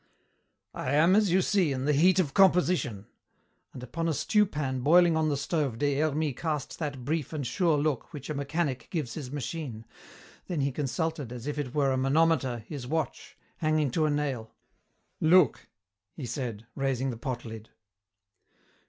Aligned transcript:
"I 0.73 0.93
am, 0.93 1.15
as 1.15 1.31
you 1.31 1.43
see, 1.43 1.71
in 1.71 1.85
the 1.85 1.93
heat 1.93 2.17
of 2.17 2.33
composition," 2.33 3.05
and 3.71 3.83
upon 3.83 4.07
a 4.09 4.15
stew 4.15 4.47
pan 4.47 4.79
boiling 4.79 5.15
on 5.15 5.29
the 5.29 5.37
stove 5.37 5.77
Des 5.77 5.99
Hermies 5.99 6.33
cast 6.35 6.79
that 6.79 7.05
brief 7.05 7.31
and 7.33 7.45
sure 7.45 7.77
look 7.77 8.11
which 8.11 8.27
a 8.27 8.33
mechanic 8.33 8.87
gives 8.89 9.13
his 9.13 9.29
machine, 9.29 9.85
then 10.47 10.61
he 10.61 10.71
consulted, 10.71 11.31
as 11.31 11.45
if 11.45 11.59
it 11.59 11.75
were 11.75 11.91
a 11.91 11.97
manometer, 11.97 12.65
his 12.67 12.87
watch, 12.87 13.37
hanging 13.57 13.91
to 13.91 14.07
a 14.07 14.09
nail. 14.09 14.55
"Look," 15.19 15.67
he 16.15 16.25
said, 16.25 16.65
raising 16.73 17.11
the 17.11 17.15
pot 17.17 17.45
lid. 17.45 17.69